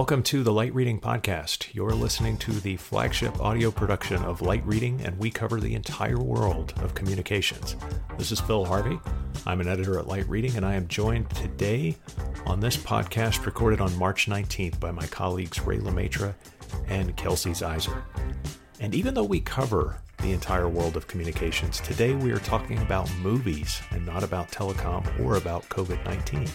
[0.00, 1.74] Welcome to the Light Reading Podcast.
[1.74, 6.18] You're listening to the flagship audio production of Light Reading, and we cover the entire
[6.18, 7.76] world of communications.
[8.16, 8.98] This is Phil Harvey.
[9.44, 11.98] I'm an editor at Light Reading, and I am joined today
[12.46, 16.34] on this podcast recorded on March 19th by my colleagues Ray Le Maistre
[16.88, 18.02] and Kelsey Ziser.
[18.80, 23.14] And even though we cover the entire world of communications, today we are talking about
[23.16, 26.48] movies and not about telecom or about COVID 19.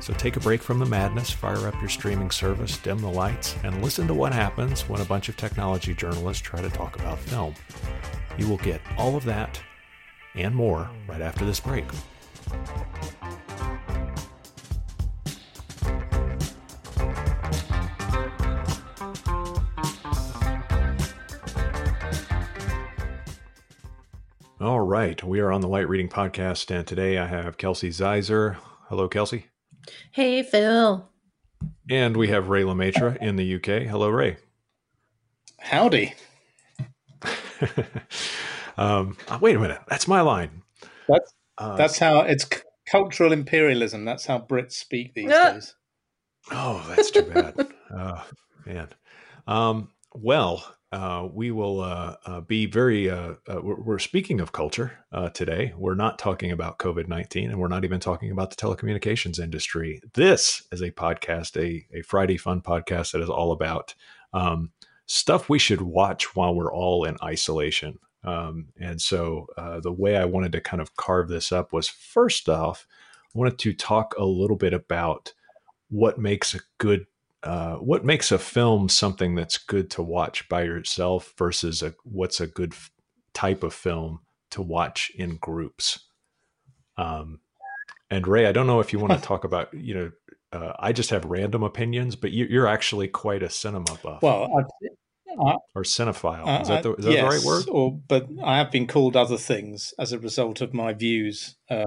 [0.00, 3.54] So take a break from the madness, fire up your streaming service, dim the lights,
[3.62, 7.18] and listen to what happens when a bunch of technology journalists try to talk about
[7.18, 7.54] film.
[8.38, 9.60] You will get all of that
[10.34, 11.84] and more right after this break.
[24.60, 28.56] All right, we are on the Light Reading Podcast, and today I have Kelsey Ziser.
[28.88, 29.49] Hello, Kelsey.
[30.12, 31.08] Hey, Phil.
[31.88, 33.86] And we have Ray Le Maistre in the UK.
[33.86, 34.38] Hello, Ray.
[35.60, 36.14] Howdy.
[38.76, 39.80] um, uh, wait a minute.
[39.88, 40.62] That's my line.
[41.08, 44.04] That's uh, that's how it's c- cultural imperialism.
[44.04, 45.74] That's how Brits speak these days.
[46.50, 47.54] Oh, that's too bad.
[47.96, 48.26] oh,
[48.66, 48.88] man.
[49.46, 53.08] Um, well, uh, we will uh, uh, be very.
[53.08, 54.98] Uh, uh, we're, we're, speaking of culture
[55.34, 55.72] today.
[55.76, 60.00] We're not talking about COVID nineteen, and we're not even talking about the telecommunications industry.
[60.14, 63.94] This is a podcast, a a Friday fun podcast that is all about
[64.32, 64.72] um,
[65.06, 67.98] stuff we should watch while we're all in isolation.
[68.24, 69.46] Um, and so,
[69.82, 72.84] the way I wanted to kind of carve this up was first off,
[73.32, 75.34] I wanted to talk a little bit about
[75.88, 77.06] what makes a good
[77.42, 82.40] uh, what makes a film something that's good to watch by yourself versus a, what's
[82.40, 82.90] a good f-
[83.32, 86.00] type of film to watch in groups?
[86.98, 87.40] Um,
[88.10, 90.10] and Ray, I don't know if you want to talk about, you know,
[90.52, 94.20] uh, I just have random opinions, but you, are actually quite a cinema buff.
[94.22, 94.50] Well,
[95.38, 96.60] I, or cinephile.
[96.60, 97.68] Is that, the, is that yes, the right word?
[97.70, 101.86] Or, but I have been called other things as a result of my views uh,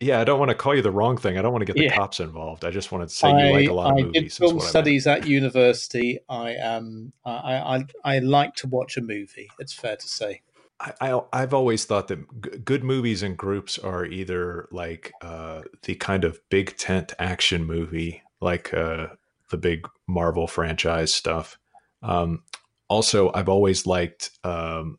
[0.00, 1.38] yeah, I don't want to call you the wrong thing.
[1.38, 1.96] I don't want to get the yeah.
[1.96, 2.64] cops involved.
[2.64, 4.16] I just wanted to say I, you like a lot of I movies.
[4.16, 6.18] I did film studies at university.
[6.28, 7.12] I am.
[7.24, 9.48] I, I I like to watch a movie.
[9.58, 10.42] It's fair to say.
[10.78, 15.62] I, I have always thought that g- good movies and groups are either like uh,
[15.84, 19.08] the kind of big tent action movie, like uh,
[19.50, 21.58] the big Marvel franchise stuff.
[22.02, 22.42] Um,
[22.88, 24.98] also, I've always liked um,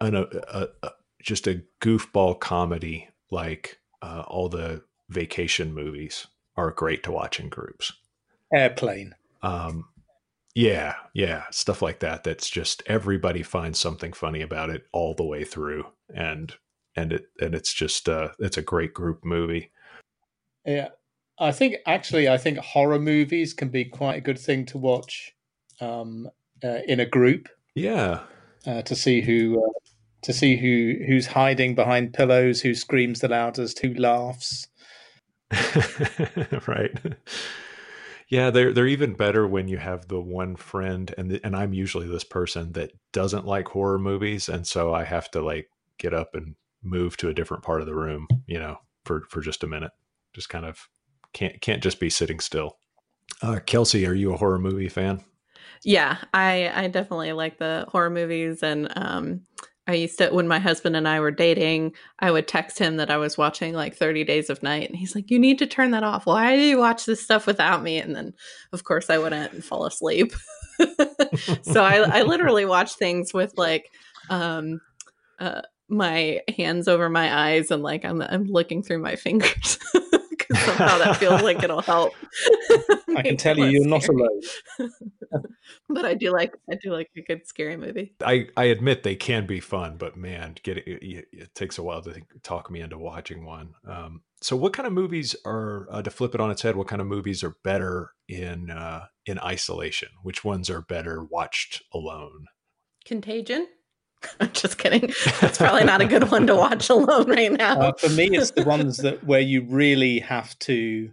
[0.00, 0.90] an, a, a, a,
[1.22, 6.26] just a goofball comedy like uh, all the vacation movies
[6.56, 7.92] are great to watch in groups.
[8.52, 9.14] Airplane.
[9.42, 9.86] Um,
[10.54, 12.24] yeah, yeah, stuff like that.
[12.24, 16.52] That's just everybody finds something funny about it all the way through, and
[16.94, 19.70] and it and it's just uh, it's a great group movie.
[20.66, 20.88] Yeah,
[21.38, 25.34] I think actually, I think horror movies can be quite a good thing to watch
[25.80, 26.28] um,
[26.62, 27.48] uh, in a group.
[27.74, 28.20] Yeah,
[28.66, 29.91] uh, to see who uh,
[30.22, 34.68] to see who who's hiding behind pillows, who screams the loudest, who laughs.
[36.66, 36.98] right.
[38.28, 41.74] Yeah, they're they're even better when you have the one friend, and the, and I'm
[41.74, 45.68] usually this person that doesn't like horror movies, and so I have to like
[45.98, 49.42] get up and move to a different part of the room, you know, for for
[49.42, 49.92] just a minute.
[50.32, 50.88] Just kind of
[51.34, 52.78] can't can't just be sitting still.
[53.42, 55.22] Uh, Kelsey, are you a horror movie fan?
[55.84, 59.42] Yeah, I I definitely like the horror movies, and um,
[59.86, 63.10] I used to, when my husband and I were dating, I would text him that
[63.10, 64.88] I was watching like 30 Days of Night.
[64.88, 66.26] And he's like, You need to turn that off.
[66.26, 67.98] Why do you watch this stuff without me?
[67.98, 68.32] And then,
[68.72, 70.32] of course, I wouldn't and fall asleep.
[71.62, 73.90] so I, I literally watch things with like,
[74.30, 74.80] um,
[75.40, 79.78] uh, my hands over my eyes and like I'm, I'm looking through my fingers
[80.54, 82.14] somehow that feels like it'll help.
[83.16, 84.40] I can tell you, you're not alone.
[85.88, 88.14] but I do like I do like a good scary movie.
[88.24, 91.82] I I admit they can be fun, but man, get it, it, it takes a
[91.82, 93.74] while to talk me into watching one.
[93.86, 96.76] Um, so, what kind of movies are uh, to flip it on its head?
[96.76, 100.08] What kind of movies are better in uh, in isolation?
[100.22, 102.46] Which ones are better watched alone?
[103.04, 103.68] Contagion.
[104.40, 105.12] I'm just kidding.
[105.40, 107.80] That's probably not a good one to watch alone right now.
[107.80, 111.10] Uh, for me, it's the ones that where you really have to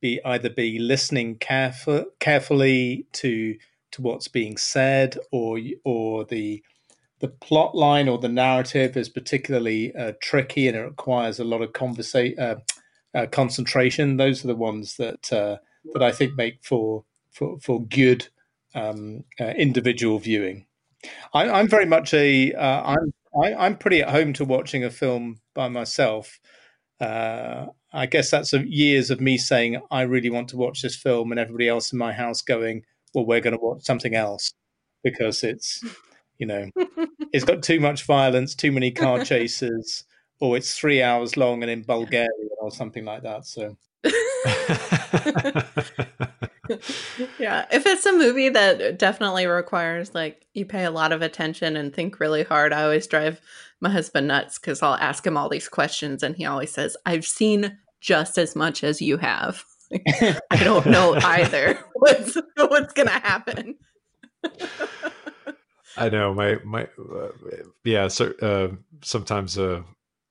[0.00, 3.56] be either be listening careful, carefully to
[3.92, 6.62] to what's being said, or or the
[7.20, 11.62] the plot line or the narrative is particularly uh, tricky and it requires a lot
[11.62, 12.56] of conversa- uh,
[13.14, 14.16] uh, concentration.
[14.16, 15.56] Those are the ones that uh,
[15.92, 18.28] that I think make for for for good
[18.74, 20.66] um, uh, individual viewing.
[21.32, 22.52] I, am very much a.
[22.52, 23.12] am
[23.42, 26.38] I, am pretty at home to watching a film by myself.
[27.00, 30.96] Uh, I guess that's a, years of me saying I really want to watch this
[30.96, 32.82] film, and everybody else in my house going,
[33.14, 34.52] "Well, we're going to watch something else
[35.04, 35.82] because it's,
[36.38, 36.70] you know,
[37.32, 40.04] it's got too much violence, too many car chases,
[40.40, 42.28] or it's three hours long and in Bulgaria
[42.60, 43.76] or something like that." So.
[47.38, 51.76] yeah, if it's a movie that definitely requires like you pay a lot of attention
[51.76, 53.40] and think really hard, I always drive
[53.80, 57.26] my husband nuts because I'll ask him all these questions and he always says, I've
[57.26, 59.64] seen just as much as you have.
[60.50, 63.76] I don't know either what's what's gonna happen.
[65.96, 67.28] I know my my uh,
[67.84, 68.08] yeah.
[68.08, 68.68] So uh,
[69.02, 69.82] sometimes uh,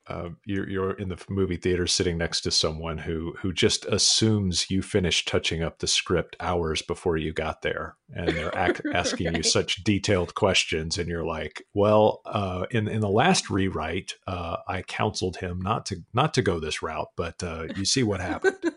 [0.10, 4.70] uh, you're you're in the movie theater sitting next to someone who who just assumes
[4.72, 9.28] you finished touching up the script hours before you got there, and they're ac- asking
[9.28, 9.38] right.
[9.38, 14.58] you such detailed questions, and you're like, "Well, uh, in in the last rewrite, uh,
[14.68, 18.22] I counseled him not to not to go this route, but uh, you see what
[18.22, 18.74] happened."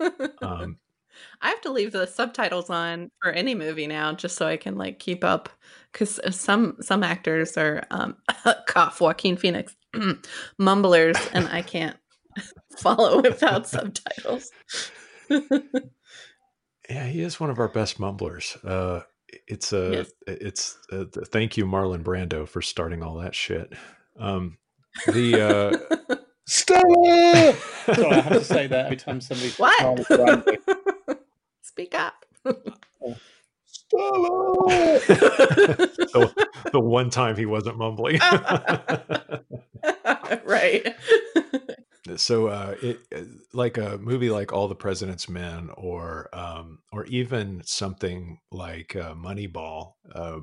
[0.42, 0.78] um,
[1.40, 4.76] I have to leave the subtitles on for any movie now, just so I can
[4.76, 5.48] like keep up.
[5.92, 8.16] Because some some actors are um,
[8.66, 9.74] cough Joaquin Phoenix
[10.58, 11.96] mumblers, and I can't
[12.78, 14.50] follow without subtitles.
[15.30, 18.56] yeah, he is one of our best mumblers.
[18.64, 19.00] Uh,
[19.48, 20.12] it's a yes.
[20.26, 23.72] it's a, thank you Marlon Brando for starting all that shit.
[24.18, 24.58] Um,
[25.06, 26.16] the uh,
[26.46, 27.54] Stella.
[27.86, 29.50] Sorry, I have to say that every time somebody.
[29.56, 30.06] What?
[31.62, 32.24] Speak up.
[33.64, 35.00] Stella.
[35.06, 38.20] the, the one time he wasn't mumbling.
[40.44, 40.94] right.
[42.16, 43.20] so, uh, it uh,
[43.52, 49.14] like a movie like All the President's Men, or um, or even something like uh,
[49.14, 50.40] Moneyball, uh,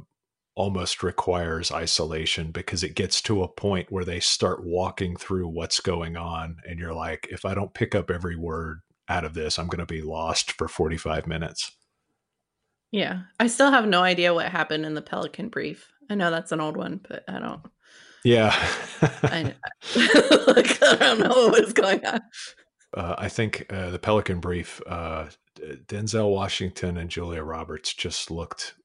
[0.56, 5.80] almost requires isolation because it gets to a point where they start walking through what's
[5.80, 9.58] going on and you're like if i don't pick up every word out of this
[9.58, 11.72] i'm going to be lost for 45 minutes
[12.92, 16.52] yeah i still have no idea what happened in the pelican brief i know that's
[16.52, 17.62] an old one but i don't
[18.24, 18.54] yeah
[19.24, 19.44] I,
[20.48, 22.22] like, I don't know what was going on
[22.94, 25.28] uh, I think uh, the Pelican Brief, uh,
[25.88, 28.76] Denzel Washington and Julia Roberts just looked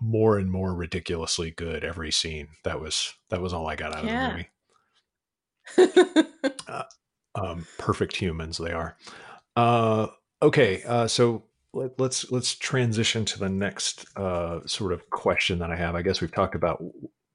[0.00, 2.48] more and more ridiculously good every scene.
[2.64, 4.26] That was that was all I got out yeah.
[4.26, 4.46] of
[5.76, 6.50] the movie.
[6.68, 6.82] uh,
[7.34, 8.96] um, perfect humans they are.
[9.54, 10.08] Uh,
[10.42, 15.58] okay, uh, so let, us let's, let's transition to the next uh, sort of question
[15.60, 15.94] that I have.
[15.94, 16.82] I guess we've talked about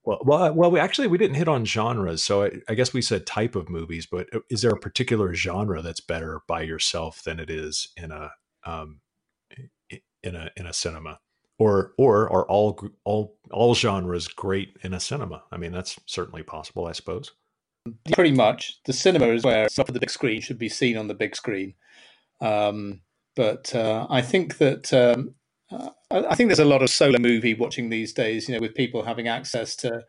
[0.04, 3.02] well, well, well we actually we didn't hit on genres, so I, I, guess we
[3.02, 4.08] said type of movies.
[4.10, 8.12] But uh, is there a particular genre that's better by yourself than it is in
[8.12, 8.32] a
[8.66, 9.02] um,
[10.24, 11.20] in a in a cinema?
[11.62, 15.44] or or are all all all genres great in a cinema?
[15.52, 17.32] I mean, that's certainly possible, I suppose.
[18.14, 21.08] Pretty much, the cinema is where stuff on the big screen should be seen on
[21.08, 21.76] the big screen.
[22.42, 23.02] Um,
[23.36, 25.36] but uh, I think that um,
[25.72, 28.48] uh, I think there's a lot of solo movie watching these days.
[28.48, 30.04] You know, with people having access to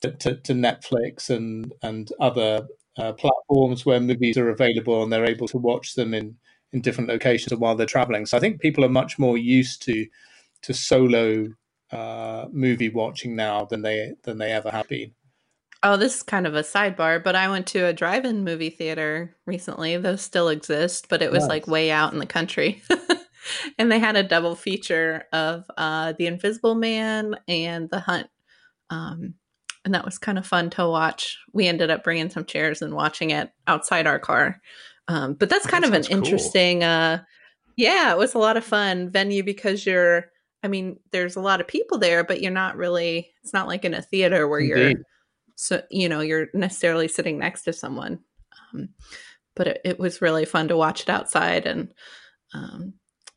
[0.00, 2.66] to, to, to Netflix and and other
[2.98, 6.36] uh, platforms where movies are available and they're able to watch them in
[6.72, 8.26] in different locations while they're traveling.
[8.26, 10.06] So I think people are much more used to
[10.62, 11.48] to solo
[11.92, 15.12] uh, movie watching now than they than they ever have been.
[15.82, 19.36] Oh, this is kind of a sidebar, but I went to a drive-in movie theater
[19.44, 19.98] recently.
[19.98, 21.48] Those still exist, but it was nice.
[21.50, 22.82] like way out in the country.
[23.78, 28.28] and they had a double feature of uh, The Invisible Man and The Hunt.
[28.90, 29.34] Um,
[29.84, 31.38] and that was kind of fun to watch.
[31.52, 34.60] We ended up bringing some chairs and watching it outside our car.
[35.08, 36.16] Um, but that's kind that of an cool.
[36.16, 37.22] interesting, uh,
[37.76, 40.30] yeah, it was a lot of fun venue because you're
[40.64, 43.84] I mean, there's a lot of people there, but you're not really, it's not like
[43.84, 44.96] in a theater where Indeed.
[44.96, 45.04] you're,
[45.56, 48.20] so, you know, you're necessarily sitting next to someone.
[48.72, 48.88] Um,
[49.54, 51.92] but it, it, was really fun to watch it outside and
[52.54, 52.94] um,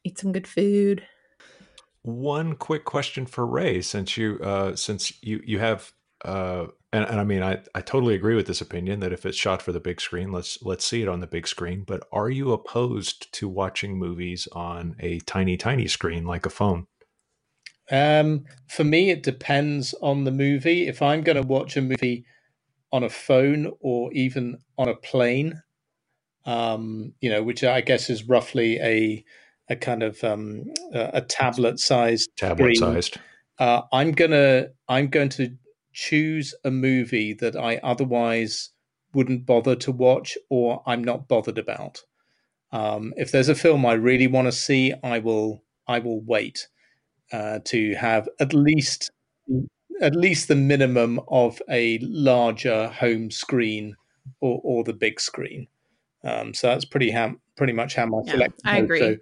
[0.08, 1.04] eat some good food.
[2.02, 5.92] One quick question for Ray, since you, uh, since you, you have,
[6.24, 9.38] uh, and, and I mean, I, I totally agree with this opinion that if it's
[9.38, 11.84] shot for the big screen, let's let's see it on the big screen.
[11.86, 16.88] But are you opposed to watching movies on a tiny, tiny screen like a phone?
[17.92, 20.88] Um, for me, it depends on the movie.
[20.88, 22.26] If I'm going to watch a movie
[22.92, 25.62] on a phone or even on a plane,
[26.46, 29.24] um, you know, which I guess is roughly a
[29.70, 33.18] a kind of um, a, tablet sized tablet sized.
[33.60, 35.56] Uh, I'm gonna I'm going to
[35.94, 38.70] choose a movie that I otherwise
[39.14, 42.02] wouldn't bother to watch or I'm not bothered about.
[42.72, 46.68] Um, if there's a film I really want to see, I will I will wait
[47.32, 49.12] uh, to have at least
[50.02, 53.96] at least the minimum of a larger home screen
[54.42, 55.68] or, or the big screen.
[56.24, 58.60] Um, so that's pretty ham- pretty much how my Yeah, selection.
[58.66, 58.84] I goes.
[58.84, 59.00] agree.
[59.00, 59.18] So,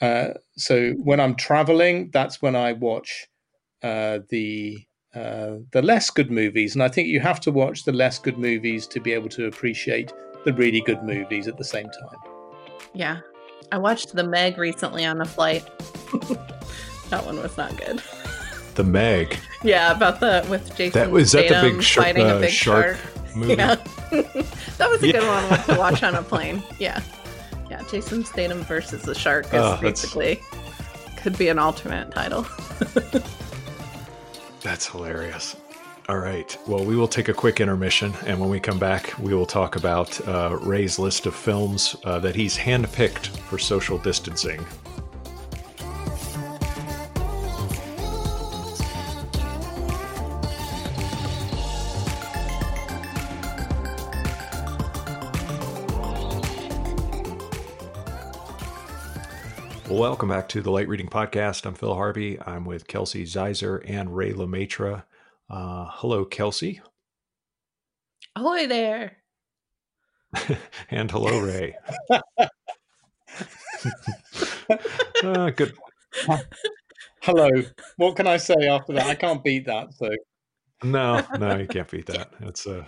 [0.00, 3.26] uh, so when I'm traveling, that's when I watch
[3.82, 4.78] uh, the
[5.14, 8.36] uh, the less good movies, and I think you have to watch the less good
[8.36, 10.12] movies to be able to appreciate
[10.44, 12.18] the really good movies at the same time.
[12.94, 13.20] Yeah.
[13.72, 15.64] I watched The Meg recently on a flight.
[17.10, 18.02] that one was not good.
[18.74, 19.38] The Meg.
[19.62, 22.40] Yeah, about the with Jason That was that the Statham big shark, fighting a uh,
[22.40, 23.36] big shark shark.
[23.36, 23.54] movie.
[23.54, 23.74] Yeah.
[24.78, 26.62] that was a good one to watch on a plane.
[26.78, 27.00] Yeah.
[27.90, 30.42] Jason Statham versus the shark is Oh, basically
[31.16, 32.46] could be an alternate title.
[34.60, 35.56] That's hilarious.
[36.06, 36.54] All right.
[36.68, 39.76] Well, we will take a quick intermission, and when we come back, we will talk
[39.76, 44.66] about uh, Ray's list of films uh, that he's handpicked for social distancing.
[59.94, 61.64] Welcome back to the Light Reading Podcast.
[61.64, 62.36] I'm Phil Harvey.
[62.44, 65.04] I'm with Kelsey Ziser and Ray Le Maistre.
[65.48, 66.80] Uh, hello, Kelsey.
[68.34, 69.18] Ahoy there.
[70.90, 71.76] and hello, Ray.
[75.22, 75.74] uh, good.
[77.22, 77.48] Hello.
[77.96, 79.06] What can I say after that?
[79.06, 79.94] I can't beat that.
[79.94, 80.10] So
[80.84, 82.30] No, no, you can't beat that.
[82.40, 82.84] That's uh,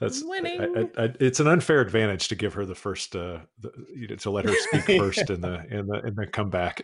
[0.00, 0.60] that's Winning.
[0.60, 4.08] I, I, I, it's an unfair advantage to give her the first, uh, the, you
[4.08, 6.82] know, to let her speak first in the in the in the comeback.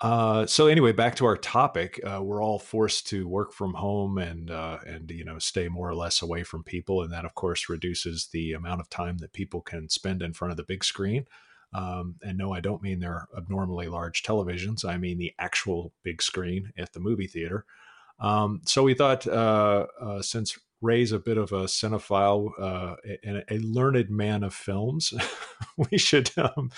[0.00, 2.00] uh, so anyway, back to our topic.
[2.02, 5.88] Uh, we're all forced to work from home and uh, and you know stay more
[5.88, 9.34] or less away from people, and that of course reduces the amount of time that
[9.34, 11.26] people can spend in front of the big screen.
[11.74, 14.84] Um, and no, I don't mean they're abnormally large televisions.
[14.84, 17.64] I mean the actual big screen at the movie theater.
[18.20, 23.44] Um, so we thought, uh, uh, since Ray's a bit of a cinephile uh, and
[23.48, 25.14] a learned man of films,
[25.90, 26.70] we should um,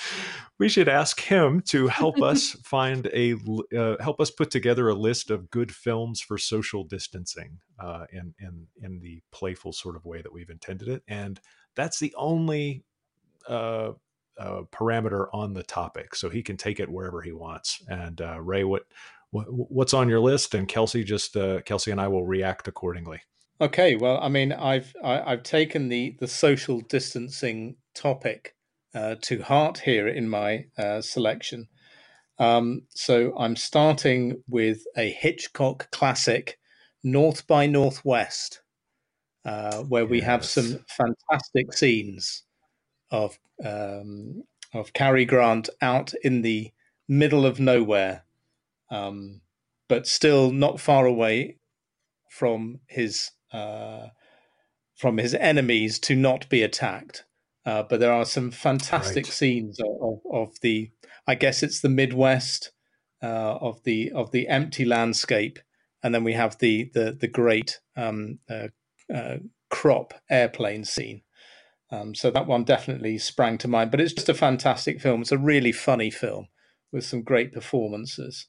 [0.58, 3.34] we should ask him to help us find a
[3.76, 8.34] uh, help us put together a list of good films for social distancing uh, in
[8.38, 11.40] in in the playful sort of way that we've intended it, and
[11.74, 12.84] that's the only.
[13.48, 13.92] Uh,
[14.36, 17.80] uh, parameter on the topic, so he can take it wherever he wants.
[17.86, 18.84] And uh, Ray, what what,
[19.34, 23.20] what's on your list, and Kelsey just uh, Kelsey and I will react accordingly.
[23.60, 28.54] Okay, well, I mean, I've I, I've taken the the social distancing topic
[28.94, 31.68] uh, to heart here in my uh, selection.
[32.38, 36.58] Um, so I'm starting with a Hitchcock classic,
[37.02, 38.60] North by Northwest,
[39.44, 42.42] uh, where we have some fantastic scenes
[43.10, 46.72] of um, of Cary Grant out in the
[47.08, 48.24] middle of nowhere,
[48.90, 49.40] um,
[49.88, 51.58] but still not far away
[52.30, 54.08] from his uh,
[54.96, 57.24] from his enemies to not be attacked.
[57.66, 59.32] Uh, but there are some fantastic Right.
[59.32, 60.90] scenes of, of, of the,
[61.26, 62.72] I guess it's the Midwest
[63.22, 65.58] uh, of the of the empty landscape,
[66.02, 68.68] and then we have the the the great um, uh,
[69.12, 69.38] uh,
[69.70, 71.22] crop airplane scene.
[71.90, 73.90] Um, so that one definitely sprang to mind.
[73.90, 75.22] But it's just a fantastic film.
[75.22, 76.48] It's a really funny film
[76.92, 78.48] with some great performances.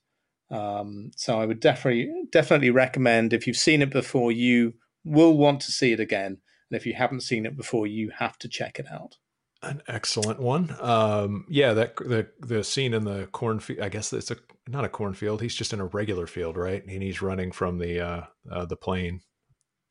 [0.52, 4.74] Um, so I would definitely definitely recommend if you've seen it before, you
[5.04, 6.38] will want to see it again.
[6.70, 9.18] And if you haven't seen it before, you have to check it out.
[9.62, 10.76] An excellent one.
[10.80, 13.80] Um, yeah, that the the scene in the cornfield.
[13.80, 14.38] I guess it's a
[14.68, 15.42] not a cornfield.
[15.42, 16.86] He's just in a regular field, right?
[16.86, 18.22] And he's running from the uh,
[18.52, 19.22] uh, the plane.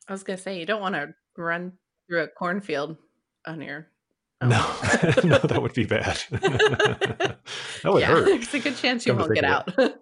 [0.09, 1.73] I was gonna say you don't want to run
[2.07, 2.97] through a cornfield
[3.47, 3.89] on your
[4.49, 4.59] No,
[5.25, 6.19] no, that would be bad.
[6.31, 7.37] that
[7.85, 8.25] would yeah, hurt.
[8.27, 9.77] there's a good chance you Come won't get out.
[9.77, 9.97] well,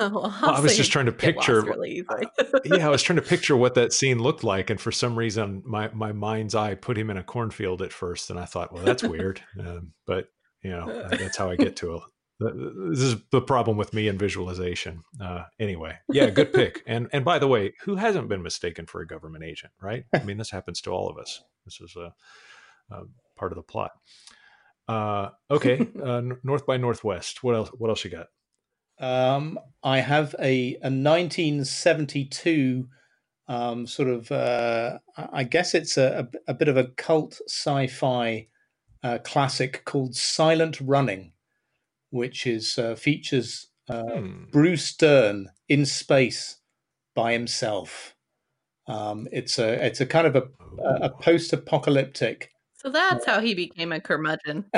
[0.00, 1.62] Well, I was just trying to picture.
[1.62, 2.04] really
[2.64, 5.62] yeah, I was trying to picture what that scene looked like, and for some reason,
[5.64, 8.84] my my mind's eye put him in a cornfield at first, and I thought, well,
[8.84, 9.40] that's weird.
[9.58, 10.28] Um, but
[10.62, 12.02] you know, that's how I get to it.
[12.40, 15.02] This is the problem with me and visualization.
[15.20, 16.82] Uh, anyway, yeah, good pick.
[16.86, 20.04] And and by the way, who hasn't been mistaken for a government agent, right?
[20.14, 21.42] I mean, this happens to all of us.
[21.64, 22.14] This is a,
[22.94, 23.02] a
[23.38, 23.92] part of the plot.
[24.86, 27.42] Uh, okay, uh, North by Northwest.
[27.42, 27.70] What else?
[27.70, 28.26] What else you got?
[29.00, 32.88] Um, I have a, a 1972
[33.46, 37.86] um, sort of, uh, I guess it's a, a, a bit of a cult sci
[37.86, 38.48] fi
[39.02, 41.32] uh, classic called Silent Running,
[42.10, 44.44] which is uh, features uh, Hmm.
[44.52, 46.58] Bruce Dern in space
[47.14, 48.14] by himself.
[48.86, 50.42] Um, it's a it's a kind of a,
[50.82, 54.64] a, a post apocalyptic so that's how he became a curmudgeon.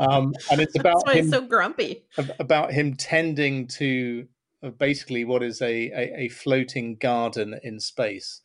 [0.00, 2.04] um, and it's about That's why him he's so grumpy.
[2.38, 4.26] about him tending to
[4.62, 8.42] uh, basically what is a, a, a floating garden in space.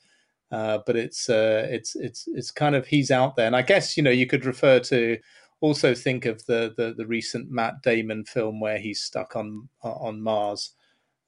[0.52, 3.98] uh, but it's uh, it's it's it's kind of he's out there, and I guess
[3.98, 5.18] you know you could refer to
[5.62, 10.22] also think of the the, the recent Matt Damon film where he's stuck on on
[10.22, 10.72] Mars.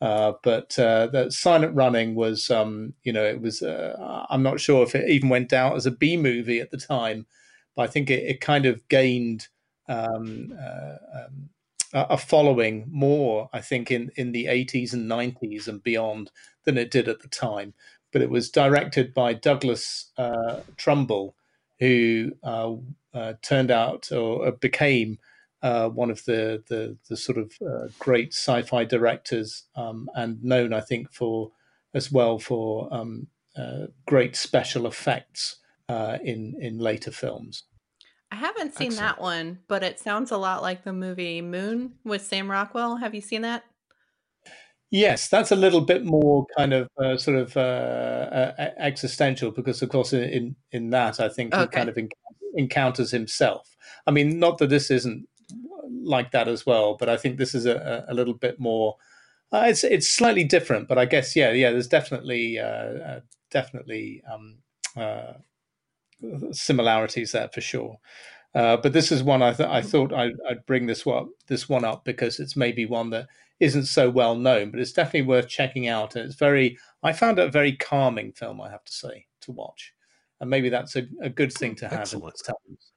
[0.03, 3.61] Uh, but uh, Silent Running was, um, you know, it was.
[3.61, 6.77] Uh, I'm not sure if it even went out as a B movie at the
[6.77, 7.25] time,
[7.73, 9.47] but I think it, it kind of gained
[9.87, 11.49] um, uh, um,
[11.93, 16.31] a following more, I think, in, in the 80s and 90s and beyond
[16.65, 17.73] than it did at the time.
[18.11, 21.33] But it was directed by Douglas uh, Trumbull,
[21.79, 22.33] who
[23.41, 25.17] turned out or became
[25.63, 30.73] uh, one of the, the, the sort of uh, great sci-fi directors um, and known,
[30.73, 31.51] I think, for
[31.95, 33.27] as well for um,
[33.57, 35.57] uh, great special effects
[36.23, 37.63] in in later films.
[38.33, 39.17] I haven't seen Excellent.
[39.17, 42.95] that one, but it sounds a lot like the movie Moon with Sam Rockwell.
[42.95, 43.63] Have you seen that?
[44.89, 49.83] Yes, that's a little bit more kind of uh, sort of uh, uh, existential because,
[49.83, 51.61] of course, in in that I think okay.
[51.61, 51.97] he kind of
[52.55, 53.75] encounters himself.
[54.07, 55.27] I mean, not that this isn't
[56.03, 58.97] like that as well, but I think this is a, a little bit more.
[59.51, 61.71] Uh, it's it's slightly different, but I guess yeah, yeah.
[61.71, 63.19] There's definitely uh, uh,
[63.51, 64.57] definitely um,
[66.51, 67.99] similarities there for sure.
[68.55, 71.67] Uh, but this is one I, th- I thought I'd, I'd, bring this one this
[71.67, 73.27] one up because it's maybe one that
[73.59, 76.15] isn't so well known, but it's definitely worth checking out.
[76.15, 79.51] And it's very I found it a very calming film, I have to say, to
[79.51, 79.93] watch,
[80.39, 82.35] and maybe that's a, a good thing to have Excellent.
[82.47, 82.92] in times.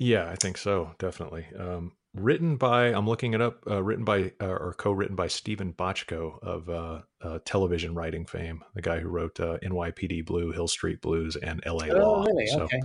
[0.00, 0.94] Yeah, I think so.
[0.98, 1.46] Definitely.
[1.58, 3.62] Um, written by I'm looking it up.
[3.70, 8.64] Uh, written by uh, or co-written by Steven Bochco of uh, uh, television writing fame,
[8.74, 11.90] the guy who wrote uh, NYPD Blue, Hill Street Blues, and L.A.
[11.90, 12.24] Oh, Law.
[12.24, 12.46] Really?
[12.46, 12.80] So, okay.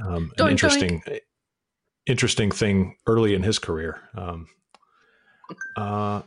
[0.00, 1.02] Um, an interesting,
[2.06, 4.00] interesting thing early in his career.
[4.14, 4.46] Um,
[5.76, 6.22] uh,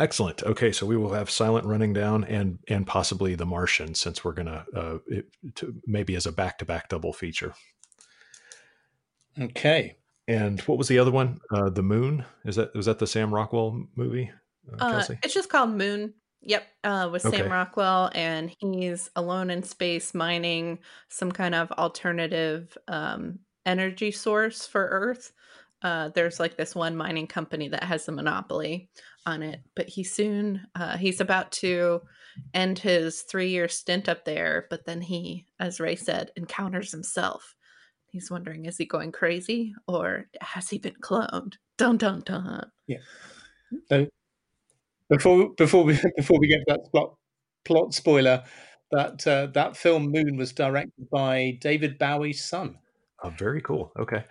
[0.00, 0.42] excellent.
[0.42, 4.32] Okay, so we will have Silent Running Down and and possibly The Martian, since we're
[4.32, 5.26] gonna uh, it,
[5.56, 7.52] to, maybe as a back to back double feature.
[9.40, 9.96] Okay.
[10.28, 11.40] And what was the other one?
[11.50, 12.24] Uh, the Moon.
[12.44, 14.30] Is that was that the Sam Rockwell movie?
[14.80, 16.14] Uh, uh, it's just called Moon.
[16.42, 17.38] Yep, uh, with okay.
[17.38, 24.66] Sam Rockwell, and he's alone in space mining some kind of alternative um, energy source
[24.66, 25.32] for Earth.
[25.82, 28.88] Uh, there's like this one mining company that has the monopoly
[29.24, 32.00] on it, but he soon uh, he's about to
[32.54, 34.66] end his three year stint up there.
[34.70, 37.55] But then he, as Ray said, encounters himself
[38.16, 41.56] He's wondering, is he going crazy or has he been cloned?
[41.76, 42.70] Dun dun dun.
[42.86, 42.96] Yeah.
[43.90, 44.06] So
[45.10, 47.14] before before we before we get to that plot
[47.66, 48.42] plot spoiler,
[48.90, 52.78] that uh, that film Moon was directed by David Bowie's son.
[53.22, 53.92] Oh, very cool.
[53.98, 54.24] Okay.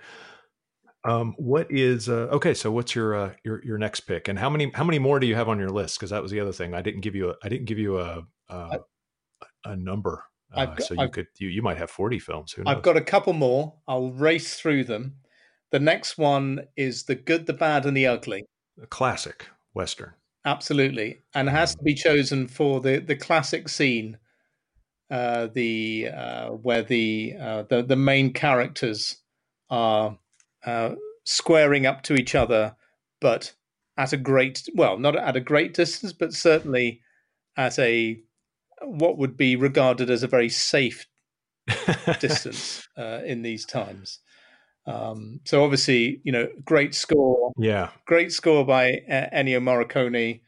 [1.03, 2.55] Um, what is uh, okay?
[2.55, 5.27] So, what's your uh, your your next pick, and how many how many more do
[5.27, 5.99] you have on your list?
[5.99, 6.73] Because that was the other thing.
[6.73, 8.79] I didn't give you a I didn't give you a a,
[9.63, 10.23] a number
[10.55, 12.55] uh, got, so you I've, could you, you might have 40 films.
[12.65, 13.75] I've got a couple more.
[13.87, 15.15] I'll race through them.
[15.71, 18.45] The next one is The Good, the Bad, and the Ugly.
[18.81, 20.13] A classic Western.
[20.45, 21.21] Absolutely.
[21.33, 21.79] And has mm.
[21.79, 24.17] to be chosen for the, the classic scene,
[25.09, 29.17] uh, the uh, where the, uh, the the main characters
[29.69, 30.17] are
[30.65, 30.91] uh,
[31.25, 32.75] squaring up to each other,
[33.19, 33.53] but
[33.97, 37.01] at a great well, not at a great distance, but certainly
[37.57, 38.21] at a
[38.81, 41.07] what would be regarded as a very safe
[42.19, 44.19] distance uh, in these times.
[44.87, 47.51] Um, so obviously, you know, great score.
[47.57, 50.41] Yeah, great score by uh, Ennio Morricone.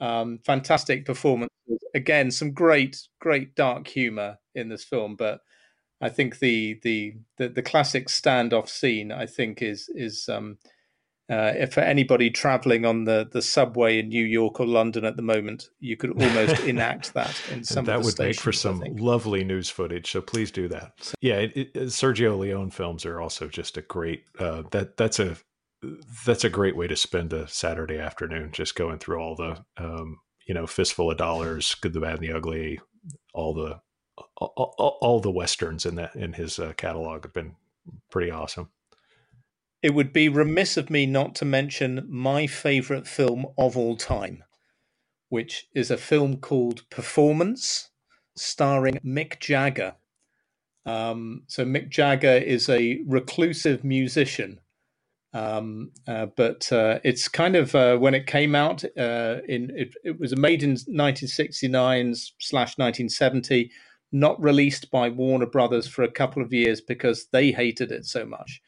[0.00, 1.50] Um, fantastic performances.
[1.94, 5.16] Again, some great, great dark humor in this film.
[5.16, 5.40] But
[6.00, 10.58] I think the the the, the classic standoff scene, I think, is is um,
[11.30, 15.16] uh, if for anybody traveling on the, the subway in New York or London at
[15.16, 17.84] the moment, you could almost enact that in some.
[17.84, 20.10] that would stations, make for some lovely news footage.
[20.10, 20.92] So please do that.
[21.00, 24.24] So, yeah, it, it, Sergio Leone films are also just a great.
[24.38, 25.36] Uh, that that's a
[26.24, 30.18] that's a great way to spend a Saturday afternoon, just going through all the um,
[30.46, 32.80] you know fistful of dollars, good, the bad, and the ugly,
[33.34, 33.80] all the
[34.38, 37.54] all, all, all the westerns in that in his uh, catalog have been
[38.10, 38.70] pretty awesome
[39.82, 44.42] it would be remiss of me not to mention my favorite film of all time,
[45.28, 47.90] which is a film called Performance,
[48.36, 49.94] starring Mick Jagger.
[50.84, 54.60] Um, so, Mick Jagger is a reclusive musician.
[55.34, 59.94] Um, uh, but uh, it's kind of uh, when it came out uh, in it,
[60.02, 63.70] it, was made in 1969 slash 1970
[64.10, 68.24] not released by warner brothers for a couple of years because they hated it so
[68.24, 68.62] much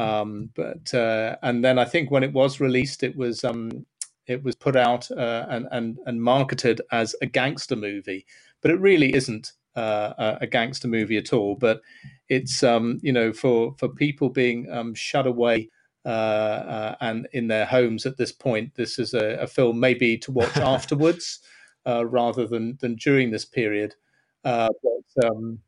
[0.00, 3.86] um, but uh, and then I think when it was released, it was um,
[4.26, 8.26] it was put out uh, and, and and marketed as a gangster movie.
[8.62, 11.54] but it really isn't uh, a gangster movie at all.
[11.54, 11.80] But
[12.28, 15.68] it's um, you know for for people being um, shut away
[16.06, 20.16] uh, uh, and in their homes at this point, this is a, a film maybe
[20.18, 21.40] to watch afterwards
[21.86, 23.94] uh, rather than than during this period.
[24.44, 25.58] Uh, but um,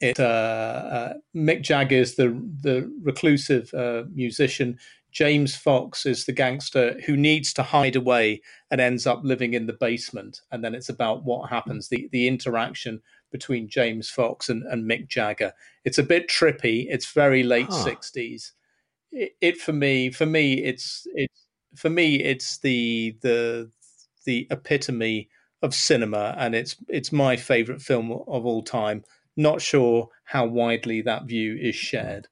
[0.00, 2.28] it uh, uh, Mick Jagger is the
[2.60, 3.72] the reclusive
[4.14, 4.78] musician.
[5.10, 9.66] James Fox is the gangster who needs to hide away and ends up living in
[9.66, 10.40] the basement.
[10.50, 15.08] And then it's about what happens, the, the interaction between James Fox and, and Mick
[15.08, 15.52] Jagger.
[15.84, 16.86] It's a bit trippy.
[16.88, 17.84] It's very late huh.
[17.84, 18.52] 60s
[19.12, 23.70] it, it for me for me it's it's for me it's the the
[24.24, 25.28] the epitome
[25.62, 29.04] of cinema and it's it's my favorite film of all time
[29.36, 32.28] not sure how widely that view is shared.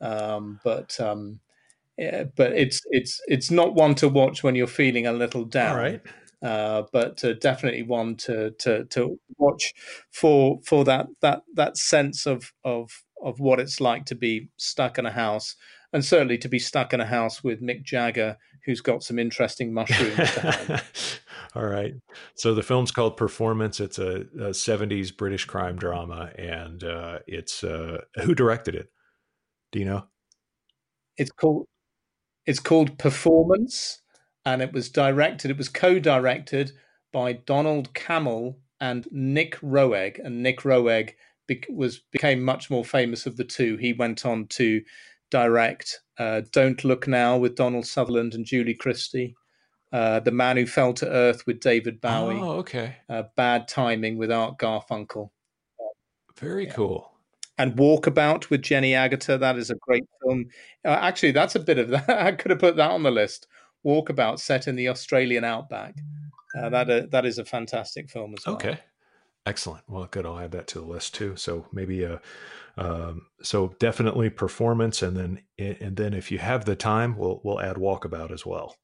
[0.00, 1.40] Um, but um,
[1.96, 5.76] yeah, but it's it's it's not one to watch when you're feeling a little down.
[5.76, 6.02] Right
[6.44, 9.72] uh, but uh, definitely one to, to to watch
[10.10, 12.90] for for that that that sense of of
[13.22, 15.56] of what it's like to be stuck in a house
[15.94, 19.72] and certainly to be stuck in a house with Mick Jagger, who's got some interesting
[19.72, 20.30] mushrooms.
[21.54, 21.94] All right.
[22.34, 23.78] So the film's called Performance.
[23.80, 28.88] It's a, a 70s British crime drama, and uh, it's uh, who directed it?
[29.72, 30.04] Do you know?
[31.16, 31.66] It's called
[32.46, 34.02] it's called Performance,
[34.44, 35.50] and it was directed.
[35.50, 36.72] It was co-directed
[37.12, 41.12] by Donald Cammell and Nick Roeg, and Nick Roeg
[41.46, 43.76] be- was became much more famous of the two.
[43.76, 44.82] He went on to
[45.34, 49.34] direct uh, Don't Look Now with Donald Sutherland and Julie Christie.
[49.92, 52.38] Uh, the Man Who Fell to Earth with David Bowie.
[52.40, 52.96] Oh, okay.
[53.08, 55.30] Uh, Bad Timing with Art Garfunkel.
[56.38, 56.72] Very yeah.
[56.72, 57.10] cool.
[57.58, 59.40] And Walkabout with Jenny Agutter.
[59.40, 60.46] That is a great film.
[60.84, 62.08] Uh, actually, that's a bit of that.
[62.08, 63.48] I could have put that on the list.
[63.84, 65.96] Walkabout, set in the Australian outback.
[66.56, 68.54] Uh, that uh, that is a fantastic film as well.
[68.54, 68.78] Okay,
[69.46, 69.84] excellent.
[69.88, 70.26] Well, good.
[70.26, 71.36] I'll add that to the list too.
[71.36, 72.18] So maybe uh,
[72.76, 77.60] um, so definitely performance, and then and then if you have the time, we'll we'll
[77.60, 78.76] add Walkabout as well.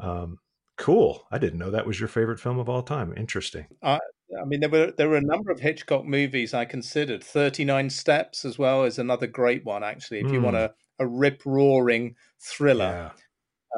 [0.00, 0.38] Um,
[0.76, 1.26] cool.
[1.30, 3.12] I didn't know that was your favorite film of all time.
[3.16, 3.66] Interesting.
[3.82, 3.98] I,
[4.40, 7.24] I mean, there were there were a number of Hitchcock movies I considered.
[7.24, 9.82] Thirty Nine Steps as well is another great one.
[9.82, 10.34] Actually, if mm.
[10.34, 10.62] you want hmm.
[10.62, 12.84] a a rip roaring thriller.
[12.84, 13.10] Yeah.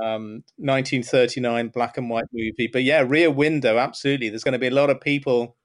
[0.00, 4.28] Um, 1939 black and white movie, but yeah, Rear Window, absolutely.
[4.28, 5.56] There's going to be a lot of people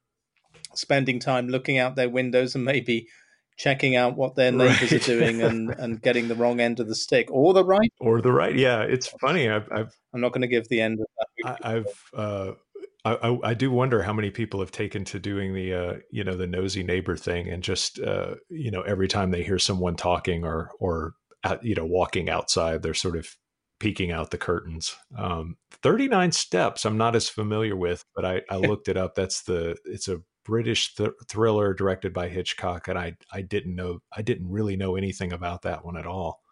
[0.78, 3.08] spending time looking out their windows and maybe
[3.56, 4.92] checking out what their neighbors right.
[4.92, 8.20] are doing and, and getting the wrong end of the stick or the right or
[8.20, 11.06] the right yeah it's funny i've, I've i'm not going to give the end of
[11.42, 12.52] that I, have uh
[13.06, 16.36] I, I, do wonder how many people have taken to doing the uh, you know
[16.36, 20.44] the nosy neighbor thing and just uh, you know every time they hear someone talking
[20.44, 21.14] or or
[21.62, 23.36] you know walking outside they're sort of
[23.78, 24.96] peeking out the curtains.
[25.16, 29.14] Um, 39 steps I'm not as familiar with, but I, I looked it up.
[29.14, 34.00] That's the it's a British th- thriller directed by Hitchcock, and I I didn't know
[34.16, 36.42] I didn't really know anything about that one at all.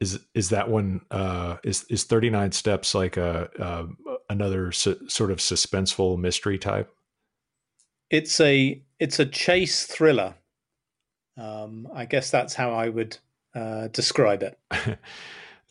[0.00, 3.86] Is is that one uh, is is Thirty Nine Steps like a, uh,
[4.28, 6.92] another su- sort of suspenseful mystery type?
[8.10, 10.34] It's a it's a chase thriller.
[11.36, 13.16] Um, I guess that's how I would
[13.54, 14.58] uh, describe it.
[14.72, 14.98] it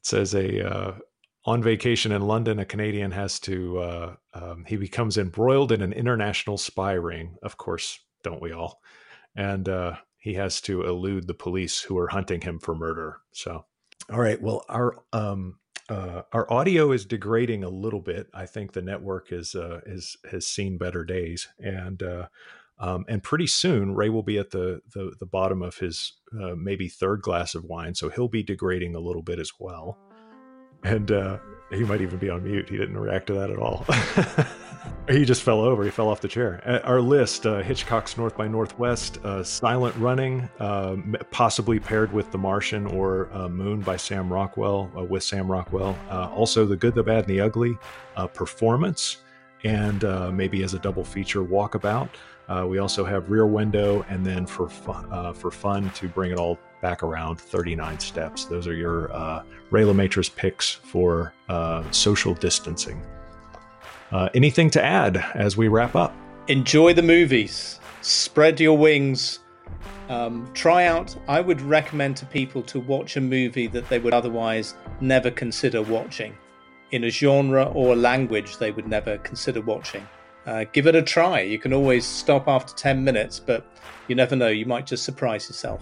[0.02, 0.94] says a uh,
[1.46, 5.92] on vacation in London, a Canadian has to, uh, um, he becomes embroiled in an
[5.94, 7.36] international spy ring.
[7.44, 8.82] Of course, don't we all?
[9.36, 13.18] And uh, he has to elude the police who are hunting him for murder.
[13.34, 13.66] So,
[14.10, 14.42] all right.
[14.42, 18.28] Well, our um, uh, our audio is degrading a little bit.
[18.34, 22.28] I think the network is uh, is has seen better days, and uh,
[22.80, 26.56] um, and pretty soon Ray will be at the the, the bottom of his uh,
[26.56, 29.98] maybe third glass of wine, so he'll be degrading a little bit as well
[30.84, 31.38] and uh,
[31.72, 32.70] he might even be on mute.
[32.70, 33.86] He didn't react to that at all.
[35.10, 35.84] he just fell over.
[35.84, 36.82] He fell off the chair.
[36.86, 40.96] our list: uh, Hitchcock's North by Northwest, uh, Silent Running, uh,
[41.32, 45.98] possibly paired with The Martian or uh, Moon by Sam Rockwell uh, with Sam Rockwell.
[46.10, 47.78] also, The Good, the Bad, and the Ugly,
[48.34, 49.18] Performance,
[49.64, 50.04] and
[50.36, 52.10] maybe as a double feature, Walkabout.
[52.68, 57.02] we also have Rear Window, and then for for fun to bring it all back
[57.02, 58.44] around 39 steps.
[58.46, 63.02] Those are your uh, Ray Le Maistre's picks for uh, social distancing.
[64.12, 66.14] Uh, anything to add as we wrap up?
[66.50, 67.80] Enjoy the movies.
[68.02, 69.40] Spread your wings.
[70.10, 71.16] Um, try out.
[71.30, 75.82] I would recommend to people to watch a movie that they would otherwise never consider
[75.82, 76.36] watching,
[76.92, 80.06] in a genre or a language they would never consider watching.
[80.46, 81.40] Uh, give it a try.
[81.40, 83.66] You can always stop after 10 minutes, but
[84.10, 84.50] you never know.
[84.50, 85.82] You might just surprise yourself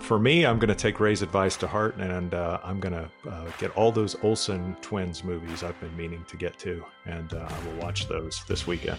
[0.00, 3.10] for me, I'm going to take Ray's advice to heart, and uh, I'm going to
[3.28, 7.48] uh, get all those Olsen twins movies I've been meaning to get to, and uh,
[7.48, 8.98] I will watch those this weekend.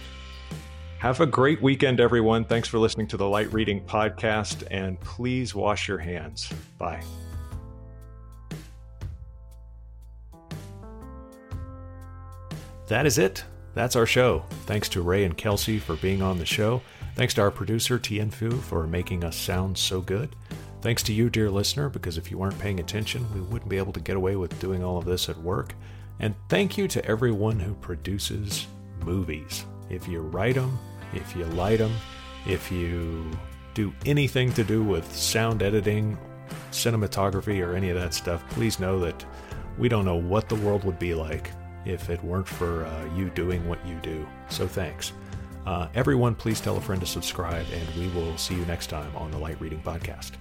[1.00, 2.44] Have a great weekend, everyone.
[2.44, 6.52] Thanks for listening to the Light Reading Podcast, and please wash your hands.
[6.78, 7.02] Bye.
[12.88, 13.44] That is it.
[13.76, 14.44] That's our show.
[14.66, 16.82] Thanks to Ray and Kelsey for being on the show.
[17.16, 20.36] Thanks to our producer, Tien Fu, for making us sound so good.
[20.82, 23.92] Thanks to you, dear listener, because if you weren't paying attention, we wouldn't be able
[23.94, 25.76] to get away with doing all of this at work.
[26.20, 28.66] And thank you to everyone who produces
[29.04, 29.66] movies.
[29.90, 30.80] If you write them,
[31.14, 31.94] if you light them,
[32.46, 33.30] if you
[33.74, 36.18] do anything to do with sound editing,
[36.72, 39.26] cinematography, or any of that stuff, please know that
[39.78, 41.52] we don't know what the world would be like
[41.86, 44.26] if it weren't for uh, you doing what you do.
[44.50, 45.12] So thanks.
[45.66, 49.14] Uh, everyone, please tell a friend to subscribe, and we will see you next time
[49.16, 50.32] on the Light Reading Podcast.